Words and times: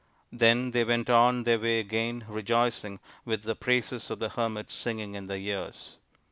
Then 0.31 0.71
they 0.71 0.83
went 0.83 1.11
on 1.11 1.43
their 1.43 1.59
way 1.59 1.79
again 1.79 2.25
rejoicing, 2.27 2.99
with 3.23 3.43
the 3.43 3.53
praises 3.53 4.09
of 4.09 4.17
the 4.17 4.29
hermits 4.29 4.73
singing 4.73 5.13
in 5.13 5.27
their 5.27 5.37
ears. 5.37 5.97